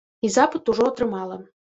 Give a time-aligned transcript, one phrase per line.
[0.27, 1.37] І запыт ужо атрымала.